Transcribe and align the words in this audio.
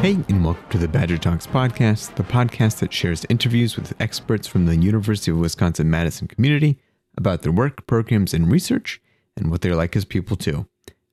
Hey, 0.00 0.12
and 0.30 0.42
welcome 0.42 0.66
to 0.70 0.78
the 0.78 0.88
Badger 0.88 1.18
Talks 1.18 1.46
podcast, 1.46 2.14
the 2.14 2.22
podcast 2.22 2.78
that 2.78 2.90
shares 2.90 3.26
interviews 3.28 3.76
with 3.76 3.92
experts 4.00 4.46
from 4.48 4.64
the 4.64 4.74
University 4.74 5.30
of 5.30 5.36
Wisconsin 5.36 5.90
Madison 5.90 6.26
community 6.26 6.78
about 7.18 7.42
their 7.42 7.52
work, 7.52 7.86
programs, 7.86 8.32
and 8.32 8.50
research, 8.50 8.98
and 9.36 9.50
what 9.50 9.60
they're 9.60 9.76
like 9.76 9.94
as 9.94 10.06
people, 10.06 10.38
too. 10.38 10.66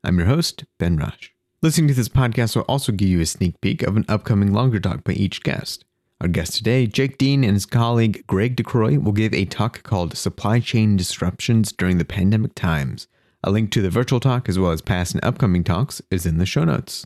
I'm 0.05 0.17
your 0.17 0.27
host, 0.27 0.63
Ben 0.77 0.95
Raj. 0.95 1.33
Listening 1.61 1.89
to 1.89 1.95
this 1.95 2.07
podcast 2.07 2.55
will 2.55 2.63
also 2.63 2.93
give 2.93 3.09
you 3.09 3.19
a 3.19 3.25
sneak 3.25 3.59
peek 3.59 3.83
of 3.83 3.97
an 3.97 4.05
upcoming 4.07 4.53
longer 4.53 4.79
talk 4.79 5.03
by 5.03 5.11
each 5.11 5.43
guest. 5.43 5.83
Our 6.21 6.29
guest 6.29 6.55
today, 6.55 6.87
Jake 6.87 7.17
Dean 7.17 7.43
and 7.43 7.55
his 7.55 7.65
colleague 7.65 8.23
Greg 8.25 8.55
DeCroix, 8.55 9.03
will 9.03 9.11
give 9.11 9.33
a 9.33 9.43
talk 9.43 9.83
called 9.83 10.15
Supply 10.15 10.61
Chain 10.61 10.95
Disruptions 10.95 11.73
During 11.73 11.97
the 11.97 12.05
Pandemic 12.05 12.55
Times. 12.55 13.09
A 13.43 13.51
link 13.51 13.69
to 13.71 13.81
the 13.81 13.89
virtual 13.89 14.21
talk, 14.21 14.47
as 14.47 14.57
well 14.57 14.71
as 14.71 14.81
past 14.81 15.13
and 15.13 15.25
upcoming 15.25 15.65
talks, 15.65 16.01
is 16.09 16.25
in 16.25 16.37
the 16.37 16.45
show 16.45 16.63
notes. 16.63 17.05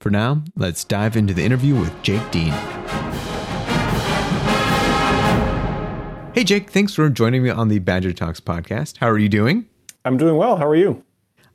For 0.00 0.10
now, 0.10 0.42
let's 0.54 0.84
dive 0.84 1.16
into 1.16 1.32
the 1.32 1.42
interview 1.42 1.74
with 1.74 2.02
Jake 2.02 2.30
Dean. 2.30 2.52
Hey, 6.34 6.44
Jake, 6.44 6.70
thanks 6.70 6.94
for 6.94 7.08
joining 7.08 7.42
me 7.42 7.48
on 7.48 7.68
the 7.68 7.78
Badger 7.78 8.12
Talks 8.12 8.38
podcast. 8.38 8.98
How 8.98 9.08
are 9.08 9.16
you 9.16 9.30
doing? 9.30 9.66
I'm 10.04 10.18
doing 10.18 10.36
well. 10.36 10.58
How 10.58 10.66
are 10.66 10.76
you? 10.76 11.02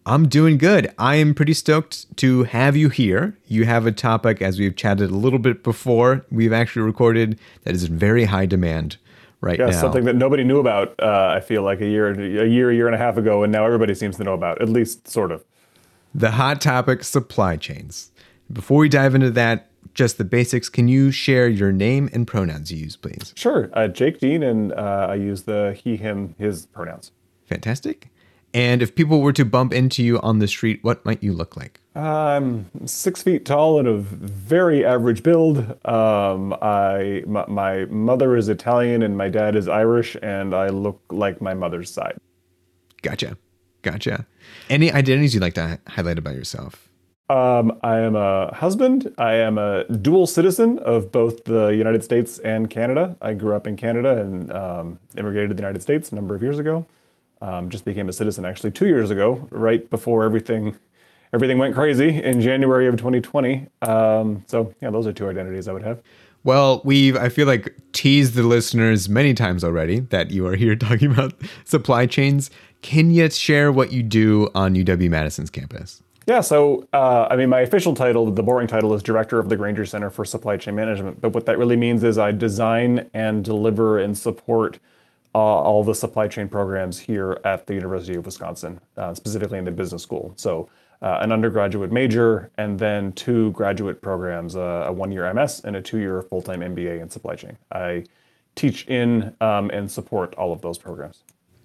I'm 0.07 0.27
doing 0.27 0.57
good. 0.57 0.91
I 0.97 1.17
am 1.17 1.35
pretty 1.35 1.53
stoked 1.53 2.17
to 2.17 2.45
have 2.45 2.75
you 2.75 2.89
here. 2.89 3.37
You 3.45 3.65
have 3.65 3.85
a 3.85 3.91
topic, 3.91 4.41
as 4.41 4.59
we've 4.59 4.75
chatted 4.75 5.11
a 5.11 5.15
little 5.15 5.37
bit 5.37 5.63
before, 5.63 6.25
we've 6.31 6.51
actually 6.51 6.81
recorded 6.81 7.39
that 7.63 7.75
is 7.75 7.83
in 7.83 7.95
very 7.95 8.25
high 8.25 8.47
demand 8.47 8.97
right 9.39 9.59
yeah, 9.59 9.67
now. 9.67 9.79
something 9.79 10.05
that 10.05 10.15
nobody 10.15 10.43
knew 10.43 10.59
about. 10.59 10.95
Uh, 10.99 11.35
I 11.35 11.41
feel 11.41 11.61
like 11.61 11.79
a 11.79 11.87
year, 11.87 12.11
a 12.11 12.47
year, 12.47 12.71
a 12.71 12.75
year 12.75 12.87
and 12.87 12.95
a 12.95 12.97
half 12.97 13.17
ago, 13.17 13.43
and 13.43 13.51
now 13.51 13.67
everybody 13.67 13.93
seems 13.93 14.17
to 14.17 14.23
know 14.23 14.33
about. 14.33 14.59
At 14.63 14.69
least, 14.69 15.07
sort 15.07 15.31
of. 15.31 15.45
The 16.15 16.31
hot 16.31 16.59
topic: 16.59 17.03
supply 17.03 17.55
chains. 17.55 18.10
Before 18.51 18.79
we 18.79 18.89
dive 18.89 19.15
into 19.15 19.31
that, 19.31 19.69
just 19.93 20.17
the 20.17 20.23
basics. 20.23 20.69
Can 20.69 20.87
you 20.87 21.11
share 21.11 21.47
your 21.47 21.71
name 21.71 22.09
and 22.13 22.27
pronouns 22.27 22.71
you 22.71 22.77
use, 22.77 22.95
please? 22.95 23.33
Sure. 23.35 23.69
Uh, 23.73 23.87
Jake 23.87 24.19
Dean, 24.19 24.43
and 24.43 24.71
uh, 24.73 25.07
I 25.09 25.15
use 25.15 25.43
the 25.43 25.77
he, 25.81 25.97
him, 25.97 26.35
his 26.37 26.65
pronouns. 26.67 27.11
Fantastic. 27.45 28.09
And 28.53 28.81
if 28.81 28.95
people 28.95 29.21
were 29.21 29.33
to 29.33 29.45
bump 29.45 29.73
into 29.73 30.03
you 30.03 30.19
on 30.19 30.39
the 30.39 30.47
street, 30.47 30.83
what 30.83 31.05
might 31.05 31.23
you 31.23 31.31
look 31.33 31.55
like? 31.55 31.79
I'm 31.95 32.69
six 32.85 33.23
feet 33.23 33.45
tall 33.45 33.79
and 33.79 33.87
of 33.87 34.03
very 34.03 34.85
average 34.85 35.23
build. 35.23 35.57
Um, 35.85 36.53
I 36.61 37.23
my 37.27 37.85
mother 37.85 38.35
is 38.35 38.49
Italian 38.49 39.03
and 39.03 39.17
my 39.17 39.29
dad 39.29 39.55
is 39.55 39.67
Irish, 39.67 40.17
and 40.21 40.53
I 40.53 40.67
look 40.67 41.01
like 41.09 41.41
my 41.41 41.53
mother's 41.53 41.89
side. 41.89 42.17
Gotcha. 43.01 43.37
Gotcha. 43.83 44.27
Any 44.69 44.91
identities 44.91 45.33
you'd 45.33 45.41
like 45.41 45.55
to 45.55 45.79
highlight 45.87 46.19
about 46.19 46.35
yourself? 46.35 46.90
Um, 47.31 47.79
I 47.81 47.99
am 47.99 48.17
a 48.17 48.53
husband. 48.53 49.13
I 49.17 49.35
am 49.35 49.57
a 49.57 49.85
dual 49.85 50.27
citizen 50.27 50.79
of 50.79 51.13
both 51.13 51.45
the 51.45 51.67
United 51.67 52.03
States 52.03 52.39
and 52.39 52.69
Canada. 52.69 53.15
I 53.21 53.35
grew 53.35 53.55
up 53.55 53.67
in 53.67 53.77
Canada 53.77 54.19
and 54.19 54.51
um, 54.51 54.99
immigrated 55.15 55.51
to 55.51 55.53
the 55.55 55.61
United 55.61 55.81
States 55.81 56.11
a 56.11 56.15
number 56.15 56.35
of 56.35 56.43
years 56.43 56.59
ago. 56.59 56.85
Um, 57.41 57.69
just 57.69 57.85
became 57.85 58.09
a 58.09 58.13
citizen 58.13 58.43
actually 58.43 58.71
two 58.71 58.87
years 58.87 59.11
ago, 59.11 59.47
right 59.49 59.89
before 59.89 60.25
everything 60.25 60.77
everything 61.31 61.57
went 61.57 61.73
crazy 61.73 62.21
in 62.21 62.41
January 62.41 62.87
of 62.87 62.97
2020. 62.97 63.65
Um, 63.81 64.43
so 64.47 64.75
yeah, 64.81 64.89
those 64.89 65.07
are 65.07 65.13
two 65.13 65.29
identities 65.29 65.69
I 65.69 65.71
would 65.71 65.83
have. 65.83 66.01
Well, 66.43 66.81
we've 66.83 67.15
I 67.15 67.29
feel 67.29 67.47
like 67.47 67.73
teased 67.93 68.33
the 68.33 68.43
listeners 68.43 69.07
many 69.07 69.33
times 69.33 69.63
already 69.63 70.01
that 70.01 70.31
you 70.31 70.45
are 70.47 70.57
here 70.57 70.75
talking 70.87 71.09
about 71.09 71.33
supply 71.63 72.07
chains. 72.07 72.51
Can 72.81 73.09
you 73.09 73.29
share 73.29 73.71
what 73.71 73.93
you 73.93 74.03
do 74.03 74.49
on 74.53 74.75
UW 74.75 75.09
Madison's 75.09 75.49
campus? 75.49 76.03
Yeah, 76.27 76.41
so 76.41 76.87
uh, 76.93 77.27
I 77.31 77.35
mean, 77.35 77.49
my 77.49 77.61
official 77.61 77.95
title, 77.95 78.29
the 78.29 78.43
boring 78.43 78.67
title, 78.67 78.93
is 78.93 79.01
Director 79.01 79.39
of 79.39 79.49
the 79.49 79.57
Grainger 79.57 79.85
Center 79.85 80.11
for 80.11 80.23
Supply 80.23 80.55
Chain 80.55 80.75
Management. 80.75 81.19
But 81.19 81.33
what 81.33 81.47
that 81.47 81.57
really 81.57 81.75
means 81.75 82.03
is 82.03 82.19
I 82.19 82.31
design 82.31 83.09
and 83.13 83.43
deliver 83.43 83.99
and 83.99 84.15
support 84.15 84.77
uh, 85.33 85.37
all 85.39 85.83
the 85.83 85.95
supply 85.95 86.27
chain 86.27 86.47
programs 86.47 86.99
here 86.99 87.39
at 87.43 87.65
the 87.65 87.73
University 87.73 88.15
of 88.15 88.25
Wisconsin, 88.25 88.79
uh, 88.97 89.13
specifically 89.13 89.57
in 89.57 89.65
the 89.65 89.71
business 89.71 90.03
school. 90.03 90.33
So 90.35 90.69
uh, 91.01 91.19
an 91.21 91.31
undergraduate 91.31 91.91
major, 91.91 92.51
and 92.57 92.77
then 92.77 93.13
two 93.13 93.51
graduate 93.51 94.01
programs, 94.01 94.55
uh, 94.55 94.85
a 94.87 94.91
one-year 94.91 95.33
MS 95.33 95.61
and 95.63 95.75
a 95.75 95.81
two-year 95.81 96.21
full-time 96.21 96.59
MBA 96.59 97.01
in 97.01 97.09
supply 97.09 97.35
chain. 97.35 97.57
I 97.71 98.03
teach 98.55 98.85
in 98.87 99.35
um, 99.41 99.71
and 99.71 99.89
support 99.89 100.35
all 100.35 100.53
of 100.53 100.61
those 100.61 100.77
programs. 100.77 101.23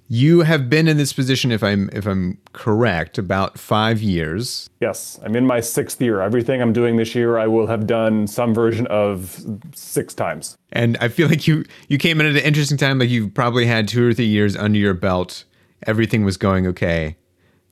You 0.08 0.42
have 0.42 0.70
been 0.70 0.86
in 0.86 0.98
this 0.98 1.12
position, 1.12 1.50
if 1.50 1.64
I'm 1.64 1.90
if 1.92 2.06
I'm 2.06 2.38
correct, 2.52 3.18
about 3.18 3.58
five 3.58 4.00
years. 4.00 4.70
Yes, 4.80 5.18
I'm 5.24 5.34
in 5.34 5.46
my 5.46 5.60
sixth 5.60 6.00
year. 6.00 6.20
Everything 6.20 6.62
I'm 6.62 6.72
doing 6.72 6.96
this 6.96 7.14
year, 7.14 7.38
I 7.38 7.48
will 7.48 7.66
have 7.66 7.88
done 7.88 8.28
some 8.28 8.54
version 8.54 8.86
of 8.86 9.44
six 9.74 10.14
times. 10.14 10.56
And 10.70 10.96
I 11.00 11.08
feel 11.08 11.28
like 11.28 11.48
you 11.48 11.64
you 11.88 11.98
came 11.98 12.20
in 12.20 12.26
at 12.26 12.36
an 12.36 12.42
interesting 12.42 12.78
time. 12.78 13.00
Like 13.00 13.08
you've 13.08 13.34
probably 13.34 13.66
had 13.66 13.88
two 13.88 14.08
or 14.08 14.12
three 14.14 14.26
years 14.26 14.54
under 14.56 14.78
your 14.78 14.94
belt. 14.94 15.44
Everything 15.86 16.24
was 16.24 16.36
going 16.36 16.68
okay. 16.68 17.16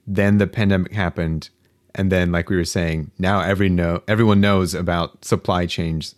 Then 0.04 0.38
the 0.38 0.48
pandemic 0.48 0.92
happened, 0.92 1.50
and 1.94 2.10
then, 2.10 2.32
like 2.32 2.50
we 2.50 2.56
were 2.56 2.64
saying, 2.64 3.12
now 3.16 3.40
every 3.40 3.68
know 3.68 4.02
everyone 4.08 4.40
knows 4.40 4.74
about 4.74 5.24
supply 5.24 5.66
chains. 5.66 6.16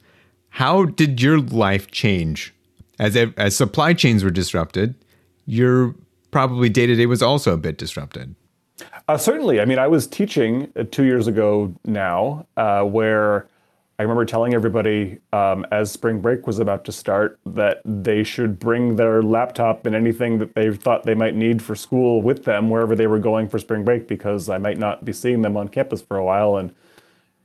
How 0.49 0.87
did 0.87 1.21
your 1.21 1.41
life 1.41 1.91
change 1.91 2.55
as 2.99 3.17
as 3.17 3.55
supply 3.55 3.93
chains 3.93 4.25
were 4.25 4.31
disrupted? 4.31 4.95
Your 5.45 5.95
probably 6.37 6.69
day 6.69 6.85
to 6.85 6.95
day 6.95 7.07
was 7.07 7.23
also 7.23 7.55
a 7.55 7.57
bit 7.57 7.79
disrupted. 7.79 8.35
Uh, 9.09 9.17
certainly. 9.17 9.59
I 9.59 9.65
mean, 9.65 9.79
I 9.79 9.87
was 9.87 10.07
teaching 10.07 10.71
uh, 10.77 10.85
two 10.91 11.05
years 11.05 11.27
ago 11.27 11.75
now, 11.87 12.47
uh, 12.59 12.83
where 12.83 13.49
I 13.99 14.03
remember 14.03 14.27
telling 14.27 14.53
everybody 14.53 15.17
um, 15.33 15.65
as 15.73 15.91
spring 15.91 16.21
break 16.21 16.47
was 16.47 16.59
about 16.59 16.85
to 16.85 16.93
start 16.93 17.41
that 17.47 17.81
they 17.87 18.23
should 18.23 18.59
bring 18.59 18.97
their 18.97 19.23
laptop 19.23 19.87
and 19.87 19.97
anything 19.97 20.37
that 20.37 20.55
they 20.55 20.71
thought 20.77 21.05
they 21.05 21.15
might 21.15 21.35
need 21.35 21.63
for 21.63 21.75
school 21.75 22.21
with 22.21 22.45
them 22.45 22.69
wherever 22.69 22.95
they 22.95 23.07
were 23.07 23.19
going 23.19 23.49
for 23.49 23.59
spring 23.59 23.83
break 23.83 24.07
because 24.07 24.51
I 24.51 24.59
might 24.59 24.77
not 24.77 25.07
be 25.07 25.15
seeing 25.15 25.41
them 25.41 25.57
on 25.57 25.69
campus 25.69 26.03
for 26.03 26.19
a 26.19 26.25
while. 26.27 26.59
And 26.59 26.75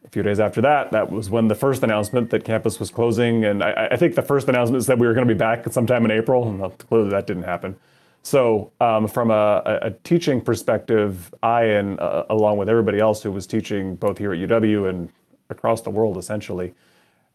a 0.03 0.09
few 0.09 0.21
days 0.21 0.41
after 0.41 0.59
that, 0.63 0.91
that 0.91 1.09
was 1.09 1.29
when 1.29 1.47
the 1.47 1.55
first 1.55 1.81
announcement 1.81 2.29
that 2.31 2.43
campus 2.43 2.77
was 2.77 2.91
closing. 2.91 3.45
And 3.45 3.63
I, 3.63 3.87
I 3.91 3.95
think 3.95 4.15
the 4.15 4.21
first 4.21 4.49
announcement 4.49 4.83
said 4.83 4.99
we 4.99 5.07
were 5.07 5.13
going 5.13 5.29
to 5.29 5.33
be 5.33 5.37
back 5.39 5.65
sometime 5.71 6.03
in 6.03 6.11
April. 6.11 6.45
And 6.45 6.77
clearly 6.89 7.11
that 7.11 7.25
didn't 7.25 7.43
happen. 7.43 7.77
So, 8.23 8.71
um, 8.79 9.07
from 9.07 9.31
a, 9.31 9.79
a, 9.81 9.91
teaching 10.03 10.41
perspective, 10.41 11.33
I 11.41 11.63
and 11.63 11.99
uh, 11.99 12.25
along 12.29 12.57
with 12.57 12.69
everybody 12.69 12.99
else 12.99 13.23
who 13.23 13.31
was 13.31 13.47
teaching 13.47 13.95
both 13.95 14.19
here 14.19 14.31
at 14.31 14.39
UW 14.39 14.89
and 14.89 15.09
across 15.49 15.81
the 15.81 15.89
world, 15.89 16.17
essentially, 16.17 16.75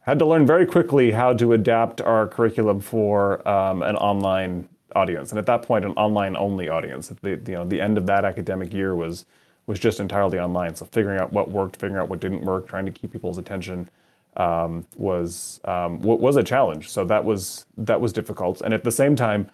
had 0.02 0.18
to 0.20 0.26
learn 0.26 0.46
very 0.46 0.64
quickly 0.64 1.10
how 1.10 1.32
to 1.32 1.52
adapt 1.54 2.00
our 2.00 2.28
curriculum 2.28 2.80
for 2.80 3.46
um, 3.48 3.82
an 3.82 3.96
online 3.96 4.68
audience, 4.94 5.30
and 5.32 5.40
at 5.40 5.46
that 5.46 5.62
point, 5.62 5.84
an 5.84 5.90
online-only 5.92 6.68
audience. 6.68 7.08
The 7.20 7.30
you 7.30 7.54
know 7.54 7.64
the 7.64 7.80
end 7.80 7.98
of 7.98 8.06
that 8.06 8.24
academic 8.24 8.72
year 8.72 8.94
was 8.94 9.26
was 9.66 9.80
just 9.80 9.98
entirely 9.98 10.38
online. 10.38 10.76
So, 10.76 10.86
figuring 10.86 11.18
out 11.18 11.32
what 11.32 11.50
worked, 11.50 11.76
figuring 11.76 12.00
out 12.00 12.08
what 12.08 12.20
didn't 12.20 12.42
work, 12.42 12.68
trying 12.68 12.86
to 12.86 12.92
keep 12.92 13.12
people's 13.12 13.38
attention. 13.38 13.88
Um, 14.36 14.86
was 14.96 15.60
um, 15.64 16.00
was 16.00 16.36
a 16.36 16.42
challenge. 16.44 16.90
So 16.90 17.04
that 17.06 17.24
was 17.24 17.64
that 17.76 18.00
was 18.00 18.12
difficult, 18.12 18.60
and 18.60 18.72
at 18.72 18.84
the 18.84 18.92
same 18.92 19.16
time, 19.16 19.50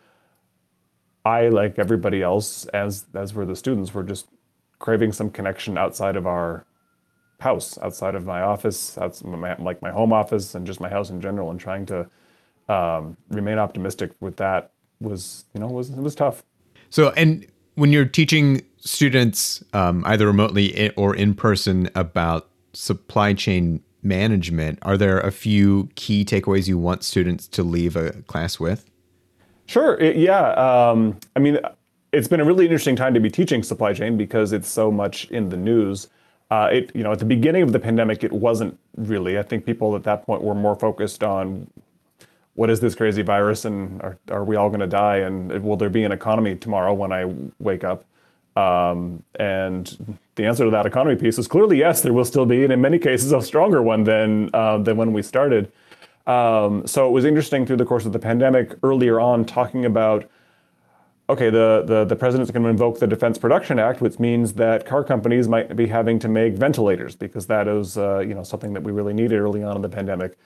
I, 1.24 1.48
like 1.48 1.78
everybody 1.78 2.22
else, 2.22 2.66
as 2.66 3.06
as 3.14 3.34
were 3.34 3.44
the 3.44 3.56
students, 3.56 3.94
were 3.94 4.02
just 4.02 4.26
craving 4.78 5.12
some 5.12 5.30
connection 5.30 5.78
outside 5.78 6.16
of 6.16 6.26
our 6.26 6.66
house, 7.40 7.78
outside 7.78 8.14
of 8.14 8.24
my 8.24 8.42
office, 8.42 8.96
like 9.58 9.82
my 9.82 9.90
home 9.90 10.12
office, 10.12 10.54
and 10.54 10.66
just 10.66 10.80
my 10.80 10.88
house 10.88 11.10
in 11.10 11.20
general, 11.20 11.50
and 11.50 11.60
trying 11.60 11.86
to 11.86 12.08
um, 12.68 13.16
remain 13.28 13.58
optimistic 13.58 14.12
with 14.20 14.36
that 14.36 14.72
was, 15.00 15.44
you 15.54 15.60
know, 15.60 15.66
was 15.66 15.90
it 15.90 15.96
was 15.96 16.14
tough. 16.14 16.42
So, 16.90 17.10
and 17.10 17.46
when 17.74 17.92
you're 17.92 18.04
teaching 18.04 18.62
students 18.78 19.64
um, 19.72 20.04
either 20.06 20.26
remotely 20.26 20.90
or 20.96 21.14
in 21.14 21.34
person 21.34 21.88
about 21.94 22.48
supply 22.72 23.34
chain 23.34 23.82
management, 24.02 24.78
are 24.82 24.96
there 24.96 25.20
a 25.20 25.30
few 25.30 25.88
key 25.94 26.25
takeaways 26.25 26.66
you 26.68 26.78
want 26.78 27.04
students 27.04 27.46
to 27.48 27.62
leave 27.62 27.96
a 27.96 28.12
class 28.22 28.58
with? 28.58 28.90
Sure. 29.67 29.99
It, 29.99 30.17
yeah. 30.17 30.50
Um, 30.53 31.19
I 31.37 31.38
mean, 31.38 31.59
it's 32.12 32.29
been 32.29 32.41
a 32.41 32.44
really 32.44 32.64
interesting 32.64 32.97
time 32.97 33.14
to 33.14 33.20
be 33.20 33.31
teaching 33.31 33.62
supply 33.62 33.93
chain 33.93 34.17
because 34.17 34.53
it's 34.53 34.69
so 34.69 34.91
much 34.91 35.31
in 35.31 35.49
the 35.49 35.56
news. 35.56 36.09
Uh, 36.50 36.69
it, 36.70 36.94
you 36.94 37.03
know, 37.03 37.12
at 37.12 37.19
the 37.19 37.25
beginning 37.25 37.62
of 37.62 37.73
the 37.73 37.79
pandemic, 37.79 38.23
it 38.23 38.32
wasn't 38.32 38.79
really. 38.97 39.38
I 39.38 39.43
think 39.43 39.64
people 39.64 39.97
at 39.97 40.05
that 40.05 40.26
point 40.26 40.43
were 40.43 40.55
more 40.55 40.76
focused 40.76 41.25
on 41.25 41.67
what 42.55 42.69
is 42.69 42.81
this 42.81 42.94
crazy 42.94 43.23
virus 43.23 43.64
and 43.64 44.00
are, 44.03 44.19
are 44.31 44.44
we 44.44 44.56
all 44.56 44.69
going 44.69 44.81
to 44.81 44.87
die 44.87 45.19
and 45.19 45.62
will 45.62 45.76
there 45.76 45.88
be 45.88 46.05
an 46.05 46.12
economy 46.12 46.55
tomorrow 46.55 46.93
when 46.93 47.11
I 47.11 47.32
wake 47.59 47.85
up? 47.85 48.05
Um, 48.55 49.23
and 49.37 50.19
the 50.35 50.44
answer 50.44 50.64
to 50.64 50.70
that 50.70 50.85
economy 50.85 51.17
piece 51.17 51.38
is 51.38 51.49
clearly 51.49 51.79
yes, 51.79 52.03
there 52.03 52.12
will 52.12 52.26
still 52.26 52.44
be, 52.44 52.64
and 52.64 52.73
in 52.73 52.82
many 52.82 52.99
cases, 52.99 53.32
a 53.32 53.41
stronger 53.41 53.81
one 53.81 54.05
than 54.05 54.50
uh, 54.53 54.76
than 54.79 54.99
when 54.99 55.14
we 55.14 55.23
started. 55.23 55.73
Um, 56.26 56.86
so 56.86 57.08
it 57.08 57.10
was 57.10 57.24
interesting 57.24 57.66
through 57.66 57.76
the 57.76 57.84
course 57.84 58.06
of 58.06 58.12
the 58.12 58.19
pandemic 58.19 58.74
earlier 58.82 59.19
on 59.19 59.44
talking 59.44 59.84
about 59.84 60.30
okay, 61.28 61.48
the, 61.48 61.82
the, 61.86 62.04
the 62.04 62.16
president's 62.16 62.50
going 62.50 62.62
to 62.62 62.69
invoke 62.69 62.98
the 62.98 63.06
Defense 63.06 63.38
Production 63.38 63.78
Act, 63.78 64.02
which 64.02 64.19
means 64.19 64.52
that 64.54 64.84
car 64.84 65.02
companies 65.02 65.48
might 65.48 65.74
be 65.74 65.86
having 65.86 66.19
to 66.19 66.28
make 66.28 66.54
ventilators 66.54 67.16
because 67.16 67.46
that 67.46 67.66
is 67.66 67.96
uh, 67.96 68.19
you 68.19 68.34
know 68.34 68.42
something 68.42 68.72
that 68.74 68.82
we 68.82 68.92
really 68.92 69.14
needed 69.14 69.38
early 69.38 69.62
on 69.62 69.76
in 69.76 69.82
the 69.82 69.88
pandemic. 69.88 70.36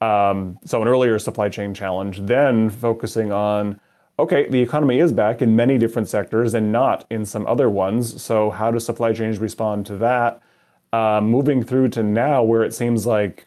Um, 0.00 0.58
so 0.64 0.82
an 0.82 0.88
earlier 0.88 1.18
supply 1.18 1.48
chain 1.48 1.74
challenge, 1.74 2.18
then 2.20 2.70
focusing 2.70 3.30
on 3.30 3.80
okay, 4.18 4.48
the 4.48 4.60
economy 4.60 4.98
is 4.98 5.12
back 5.12 5.42
in 5.42 5.56
many 5.56 5.78
different 5.78 6.08
sectors 6.08 6.54
and 6.54 6.70
not 6.70 7.06
in 7.10 7.24
some 7.24 7.46
other 7.46 7.70
ones. 7.70 8.22
So 8.22 8.50
how 8.50 8.70
do 8.70 8.78
supply 8.78 9.12
chains 9.12 9.38
respond 9.38 9.86
to 9.86 9.96
that? 9.96 10.40
Uh, 10.92 11.20
moving 11.22 11.62
through 11.62 11.88
to 11.88 12.02
now, 12.02 12.42
where 12.42 12.62
it 12.62 12.74
seems 12.74 13.06
like 13.06 13.46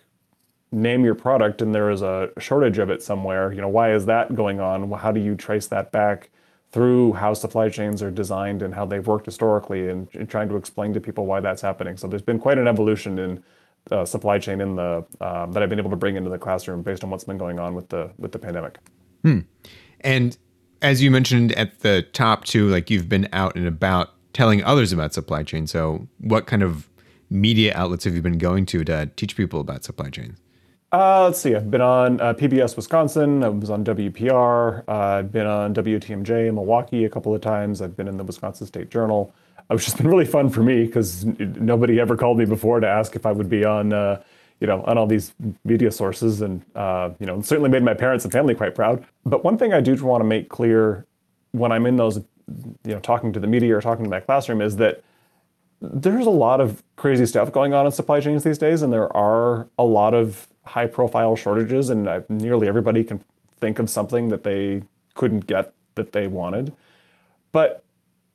name 0.75 1.03
your 1.03 1.15
product 1.15 1.61
and 1.61 1.73
there 1.73 1.89
is 1.89 2.01
a 2.01 2.29
shortage 2.37 2.77
of 2.77 2.89
it 2.89 3.01
somewhere. 3.01 3.51
You 3.51 3.61
know, 3.61 3.69
why 3.69 3.93
is 3.93 4.05
that 4.05 4.35
going 4.35 4.59
on? 4.59 4.91
How 4.91 5.11
do 5.11 5.19
you 5.19 5.35
trace 5.35 5.67
that 5.67 5.91
back? 5.91 6.29
through 6.75 7.13
how 7.13 7.33
supply 7.33 7.69
chains 7.69 8.03
are 8.03 8.11
designed 8.11 8.61
and 8.61 8.75
how 8.75 8.85
they've 8.85 9.07
worked 9.07 9.25
historically 9.25 9.87
and, 9.87 10.09
and 10.13 10.29
trying 10.29 10.49
to 10.49 10.57
explain 10.57 10.93
to 10.93 10.99
people 10.99 11.25
why 11.25 11.39
that's 11.39 11.61
happening. 11.61 11.95
So 11.95 12.05
there's 12.05 12.21
been 12.21 12.37
quite 12.37 12.57
an 12.57 12.67
evolution 12.67 13.17
in 13.17 13.43
uh, 13.91 14.03
supply 14.03 14.39
chain 14.39 14.59
in 14.59 14.75
the 14.75 15.05
um, 15.21 15.53
that 15.53 15.63
I've 15.63 15.69
been 15.69 15.79
able 15.79 15.91
to 15.91 15.95
bring 15.95 16.17
into 16.17 16.29
the 16.29 16.37
classroom 16.37 16.81
based 16.81 17.01
on 17.05 17.09
what's 17.09 17.23
been 17.23 17.37
going 17.37 17.59
on 17.59 17.75
with 17.75 17.87
the 17.87 18.11
with 18.17 18.33
the 18.33 18.39
pandemic. 18.39 18.79
Hmm. 19.21 19.39
And 20.01 20.37
as 20.81 21.01
you 21.01 21.11
mentioned 21.11 21.53
at 21.53 21.79
the 21.79 22.01
top 22.11 22.43
too, 22.43 22.67
like 22.67 22.89
you've 22.89 23.07
been 23.07 23.29
out 23.31 23.55
and 23.55 23.67
about 23.67 24.09
telling 24.33 24.61
others 24.63 24.91
about 24.91 25.13
supply 25.13 25.43
chain. 25.43 25.67
So 25.67 26.09
what 26.19 26.45
kind 26.45 26.61
of 26.61 26.89
media 27.29 27.71
outlets 27.73 28.03
have 28.03 28.15
you 28.15 28.21
been 28.21 28.37
going 28.37 28.65
to 28.65 28.83
to 28.83 29.05
teach 29.15 29.37
people 29.37 29.61
about 29.61 29.85
supply 29.85 30.09
chains? 30.09 30.41
Uh, 30.91 31.23
let's 31.25 31.39
see. 31.39 31.55
I've 31.55 31.69
been 31.69 31.81
on 31.81 32.21
uh, 32.21 32.33
PBS 32.33 32.75
Wisconsin. 32.75 33.43
I 33.43 33.49
was 33.49 33.69
on 33.69 33.83
WPR. 33.83 34.83
Uh, 34.87 34.91
I've 34.91 35.31
been 35.31 35.45
on 35.45 35.73
WTMJ 35.73 36.47
in 36.47 36.55
Milwaukee 36.55 37.05
a 37.05 37.09
couple 37.09 37.35
of 37.35 37.41
times. 37.41 37.81
I've 37.81 37.97
been 37.97 38.07
in 38.07 38.17
the 38.17 38.23
Wisconsin 38.23 38.65
State 38.67 38.89
Journal. 38.89 39.33
It's 39.69 39.83
just 39.83 39.97
been 39.97 40.07
really 40.07 40.25
fun 40.25 40.49
for 40.49 40.61
me 40.61 40.85
because 40.85 41.25
nobody 41.25 41.99
ever 41.99 42.15
called 42.15 42.37
me 42.37 42.45
before 42.45 42.79
to 42.79 42.87
ask 42.87 43.15
if 43.15 43.25
I 43.25 43.31
would 43.31 43.49
be 43.49 43.65
on, 43.65 43.93
uh, 43.93 44.21
you 44.59 44.67
know, 44.67 44.83
on 44.83 44.97
all 44.97 45.07
these 45.07 45.33
media 45.63 45.91
sources, 45.91 46.41
and 46.41 46.63
uh, 46.75 47.09
you 47.19 47.25
know, 47.25 47.41
certainly 47.41 47.69
made 47.69 47.83
my 47.83 47.95
parents 47.95 48.23
and 48.23 48.31
family 48.31 48.53
quite 48.53 48.75
proud. 48.75 49.03
But 49.25 49.43
one 49.43 49.57
thing 49.57 49.73
I 49.73 49.81
do 49.81 49.95
want 50.05 50.21
to 50.21 50.25
make 50.25 50.49
clear 50.49 51.05
when 51.51 51.71
I'm 51.71 51.87
in 51.87 51.95
those, 51.97 52.17
you 52.17 52.93
know, 52.93 52.99
talking 52.99 53.33
to 53.33 53.39
the 53.39 53.47
media 53.47 53.75
or 53.75 53.81
talking 53.81 54.03
to 54.03 54.09
my 54.09 54.19
classroom 54.19 54.61
is 54.61 54.77
that 54.77 55.03
there's 55.81 56.27
a 56.27 56.31
lot 56.31 56.61
of 56.61 56.83
crazy 56.95 57.25
stuff 57.25 57.51
going 57.51 57.73
on 57.73 57.85
in 57.87 57.91
supply 57.91 58.19
chains 58.19 58.43
these 58.43 58.59
days, 58.59 58.83
and 58.83 58.93
there 58.93 59.15
are 59.17 59.67
a 59.79 59.83
lot 59.83 60.13
of 60.13 60.47
high 60.65 60.87
profile 60.87 61.35
shortages, 61.35 61.89
and 61.89 62.07
uh, 62.07 62.21
nearly 62.29 62.67
everybody 62.67 63.03
can 63.03 63.23
think 63.59 63.79
of 63.79 63.89
something 63.89 64.29
that 64.29 64.43
they 64.43 64.83
couldn't 65.13 65.47
get 65.47 65.73
that 65.95 66.11
they 66.11 66.27
wanted. 66.27 66.73
But 67.51 67.83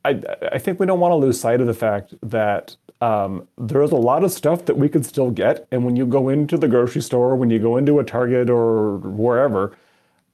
I, 0.05 0.23
I 0.53 0.59
think 0.59 0.81
we 0.81 0.87
don't 0.87 1.00
want 1.00 1.12
to 1.12 1.17
lose 1.17 1.38
sight 1.38 1.61
of 1.61 1.67
the 1.67 1.75
fact 1.75 2.15
that 2.23 2.77
um, 3.00 3.49
there's 3.59 3.93
a 3.93 3.97
lot 3.97 4.25
of 4.25 4.32
stuff 4.32 4.65
that 4.67 4.77
we 4.77 4.88
could 4.88 5.05
still 5.05 5.31
get. 5.31 5.67
And 5.71 5.85
when 5.85 5.97
you 5.97 6.06
go 6.06 6.29
into 6.29 6.56
the 6.56 6.69
grocery 6.69 7.03
store, 7.03 7.37
when 7.37 7.50
you 7.50 7.59
go 7.59 7.77
into 7.77 7.99
a 7.99 8.05
Target 8.05 8.50
or 8.50 8.99
wherever, 8.99 9.77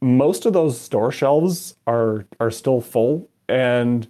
most 0.01 0.47
of 0.47 0.53
those 0.53 0.81
store 0.81 1.11
shelves 1.11 1.77
are 1.87 2.27
are 2.39 2.51
still 2.51 2.81
full. 2.81 3.29
And 3.49 4.09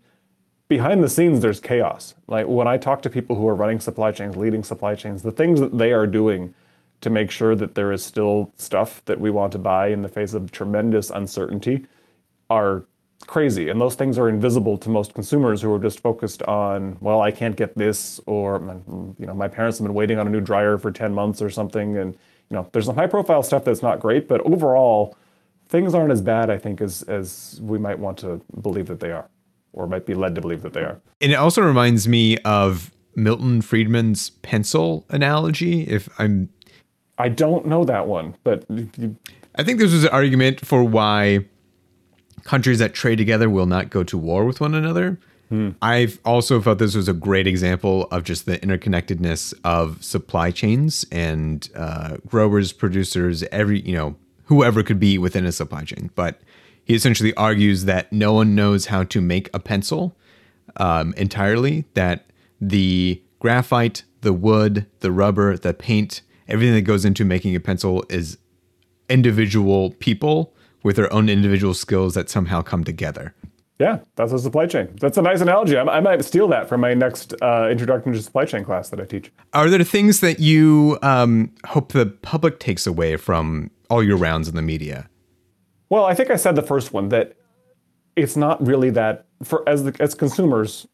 behind 0.69 1.03
the 1.03 1.09
scenes, 1.09 1.41
there's 1.41 1.61
chaos. 1.61 2.15
Like 2.27 2.47
when 2.47 2.67
I 2.67 2.77
talk 2.77 3.03
to 3.03 3.11
people 3.11 3.37
who 3.37 3.47
are 3.49 3.55
running 3.55 3.81
supply 3.81 4.13
chains, 4.13 4.37
leading 4.37 4.65
supply 4.65 4.95
chains, 4.95 5.23
the 5.23 5.33
things 5.33 5.61
that 5.61 5.77
they 5.79 5.93
are 5.93 6.07
doing 6.07 6.55
to 7.01 7.11
make 7.11 7.31
sure 7.31 7.55
that 7.55 7.75
there 7.75 7.93
is 7.93 8.05
still 8.05 8.53
stuff 8.57 9.05
that 9.05 9.21
we 9.21 9.31
want 9.31 9.53
to 9.53 9.59
buy 9.59 9.89
in 9.89 10.03
the 10.03 10.09
face 10.09 10.35
of 10.35 10.51
tremendous 10.51 11.11
uncertainty 11.11 11.87
are 12.49 12.85
crazy. 13.27 13.69
And 13.69 13.81
those 13.81 13.95
things 13.95 14.19
are 14.19 14.29
invisible 14.29 14.77
to 14.79 14.89
most 14.89 15.15
consumers 15.15 15.63
who 15.63 15.73
are 15.75 15.79
just 15.79 16.01
focused 16.01 16.43
on, 16.43 16.97
well, 17.01 17.21
I 17.21 17.31
can't 17.31 17.57
get 17.57 17.77
this, 17.77 18.21
or, 18.27 18.61
you 19.19 19.27
know, 19.27 19.35
my 19.35 19.49
parents 19.49 19.79
have 19.79 19.87
been 19.87 19.95
waiting 19.95 20.19
on 20.19 20.27
a 20.27 20.31
new 20.31 20.41
dryer 20.41 20.79
for 20.79 20.91
10 20.91 21.13
months 21.13 21.43
or 21.43 21.51
something. 21.51 21.97
And, 21.97 22.15
you 22.51 22.57
know, 22.57 22.69
there's 22.73 22.87
some 22.87 22.95
high 22.95 23.07
profile 23.07 23.43
stuff 23.43 23.65
that's 23.65 23.83
not 23.83 24.01
great, 24.01 24.29
but 24.29 24.41
overall, 24.43 25.17
things 25.69 25.95
aren't 25.95 26.13
as 26.13 26.23
bad, 26.23 26.51
I 26.51 26.59
think, 26.59 26.81
as, 26.81 27.03
as 27.03 27.59
we 27.63 27.79
might 27.79 27.99
want 27.99 28.19
to 28.19 28.41
believe 28.61 28.87
that 28.87 29.01
they 29.01 29.11
are, 29.11 29.29
or 29.73 29.87
might 29.87 30.07
be 30.07 30.15
led 30.15 30.35
to 30.37 30.41
believe 30.41 30.63
that 30.63 30.73
they 30.73 30.83
are. 30.83 31.01
And 31.21 31.33
it 31.33 31.37
also 31.37 31.63
reminds 31.63 32.07
me 32.07 32.39
of 32.39 32.93
Milton 33.17 33.63
Friedman's 33.63 34.31
pencil 34.31 35.07
analogy. 35.09 35.83
If 35.83 36.09
I'm 36.21 36.51
I 37.19 37.29
don't 37.29 37.67
know 37.67 37.85
that 37.85 38.07
one, 38.07 38.35
but 38.45 38.65
I 39.55 39.63
think 39.63 39.79
this 39.79 39.93
was 39.93 40.05
an 40.05 40.11
argument 40.11 40.65
for 40.65 40.85
why 40.85 41.47
countries 42.45 42.79
that 42.79 42.95
trade 42.95 43.17
together 43.17 43.49
will 43.51 43.67
not 43.67 43.91
go 43.91 44.05
to 44.05 44.19
war 44.19 44.45
with 44.45 44.61
one 44.61 44.75
another. 44.75 45.19
Hmm. 45.49 45.71
I've 45.81 46.19
also 46.25 46.61
felt 46.61 46.79
this 46.79 46.95
was 46.95 47.09
a 47.09 47.13
great 47.13 47.47
example 47.47 48.05
of 48.11 48.25
just 48.25 48.47
the 48.47 48.59
interconnectedness 48.59 49.55
of 49.65 50.03
supply 50.03 50.51
chains 50.51 51.07
and 51.13 51.69
uh, 51.75 52.17
growers, 52.27 52.73
producers, 52.73 53.45
every 53.45 53.81
you 53.81 53.95
know 53.95 54.17
whoever 54.47 54.83
could 54.83 54.99
be 54.99 55.19
within 55.19 55.45
a 55.47 55.53
supply 55.53 55.85
chain. 55.85 56.11
But 56.15 56.41
he 56.85 56.95
essentially 56.95 57.33
argues 57.35 57.85
that 57.85 58.13
no 58.13 58.33
one 58.33 58.55
knows 58.55 58.87
how 58.87 59.05
to 59.05 59.21
make 59.21 59.49
a 59.55 59.61
pencil 59.61 60.17
um, 60.77 61.15
entirely. 61.17 61.85
That 61.95 62.27
the 62.61 63.23
graphite, 63.39 64.03
the 64.23 64.33
wood, 64.33 64.87
the 65.01 65.13
rubber, 65.13 65.57
the 65.57 65.75
paint, 65.75 66.23
everything 66.49 66.75
that 66.75 66.83
goes 66.83 67.05
into 67.05 67.25
making 67.25 67.55
a 67.55 67.61
pencil 67.61 68.05
is 68.09 68.39
individual 69.09 69.91
people 69.93 70.55
with 70.83 70.97
their 70.97 71.13
own 71.13 71.29
individual 71.29 71.75
skills 71.75 72.15
that 72.15 72.29
somehow 72.31 72.63
come 72.63 72.85
together. 72.85 73.35
Yeah, 73.79 73.99
that's 74.15 74.33
a 74.33 74.39
supply 74.39 74.67
chain. 74.67 74.97
That's 75.01 75.19
a 75.19 75.23
nice 75.23 75.43
analogy. 75.43 75.77
I, 75.77 75.83
I 75.85 76.01
might 76.01 76.25
steal 76.25 76.49
that 76.49 76.69
for 76.69 76.79
my 76.79 76.95
next 76.95 77.35
uh, 77.43 77.69
introduction 77.71 78.13
to 78.13 78.23
supply 78.23 78.47
chain 78.47 78.65
class 78.65 78.89
that 78.89 79.01
I 79.01 79.05
teach. 79.05 79.31
Are 79.53 79.69
there 79.69 79.83
things 79.85 80.21
that 80.21 80.41
you 80.41 80.99
um, 81.03 81.53
hope 81.67 81.93
the 81.93 82.07
public 82.07 82.59
takes 82.59 82.87
away 82.87 83.17
from 83.17 83.71
all 83.91 84.03
your 84.03 84.17
rounds 84.17 84.49
in 84.49 84.55
the 84.55 84.63
media? 84.63 85.11
Well, 85.91 86.05
I 86.05 86.15
think 86.15 86.31
I 86.31 86.37
said 86.37 86.57
the 86.57 86.63
first 86.63 86.93
one 86.93 87.11
that 87.11 87.37
it's 88.17 88.37
not 88.37 88.65
really 88.67 88.91
that 88.91 89.27
for 89.45 89.69
as 89.69 89.85
the, 89.85 89.95
as 90.01 90.15
consumers 90.15 90.87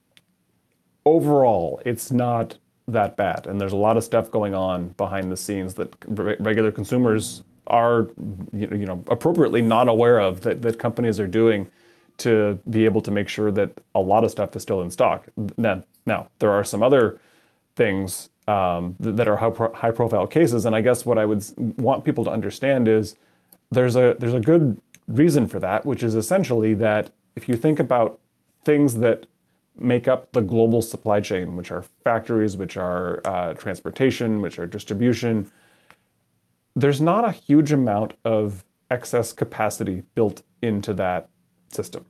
overall, 1.06 1.80
it's 1.86 2.10
not 2.10 2.58
that 2.88 3.16
bad. 3.16 3.46
And 3.46 3.60
there's 3.60 3.72
a 3.72 3.76
lot 3.76 3.96
of 3.96 4.04
stuff 4.04 4.30
going 4.30 4.54
on 4.54 4.88
behind 4.90 5.30
the 5.30 5.36
scenes 5.36 5.74
that 5.74 5.94
regular 6.06 6.72
consumers 6.72 7.42
are, 7.68 8.08
you 8.52 8.86
know, 8.86 9.04
appropriately 9.08 9.62
not 9.62 9.88
aware 9.88 10.18
of 10.18 10.40
that, 10.42 10.62
that 10.62 10.78
companies 10.78 11.20
are 11.20 11.28
doing 11.28 11.70
to 12.18 12.58
be 12.68 12.84
able 12.84 13.00
to 13.00 13.10
make 13.10 13.28
sure 13.28 13.50
that 13.50 13.70
a 13.94 14.00
lot 14.00 14.24
of 14.24 14.30
stuff 14.30 14.54
is 14.56 14.62
still 14.62 14.82
in 14.82 14.90
stock. 14.90 15.26
Now, 15.56 15.82
now 16.06 16.28
there 16.38 16.50
are 16.50 16.64
some 16.64 16.82
other 16.82 17.20
things 17.76 18.28
um, 18.48 18.96
that 19.00 19.28
are 19.28 19.36
high 19.36 19.90
profile 19.92 20.26
cases. 20.26 20.66
And 20.66 20.74
I 20.74 20.80
guess 20.80 21.06
what 21.06 21.18
I 21.18 21.24
would 21.24 21.44
want 21.78 22.04
people 22.04 22.24
to 22.24 22.30
understand 22.30 22.88
is 22.88 23.16
there's 23.70 23.96
a, 23.96 24.16
there's 24.18 24.34
a 24.34 24.40
good 24.40 24.80
reason 25.06 25.46
for 25.46 25.58
that, 25.60 25.86
which 25.86 26.02
is 26.02 26.14
essentially 26.14 26.74
that 26.74 27.10
if 27.36 27.48
you 27.48 27.56
think 27.56 27.78
about 27.78 28.18
things 28.64 28.96
that 28.96 29.26
make 29.78 30.06
up 30.08 30.32
the 30.32 30.40
global 30.40 30.82
supply 30.82 31.20
chain, 31.20 31.56
which 31.56 31.70
are 31.70 31.82
factories, 32.04 32.56
which 32.56 32.76
are 32.76 33.20
uh, 33.24 33.54
transportation, 33.54 34.40
which 34.40 34.58
are 34.58 34.66
distribution, 34.66 35.50
there's 36.74 37.00
not 37.00 37.24
a 37.24 37.32
huge 37.32 37.72
amount 37.72 38.14
of 38.24 38.64
excess 38.90 39.32
capacity 39.32 40.02
built 40.14 40.42
into 40.60 40.94
that 40.94 41.28
system. 41.70 42.04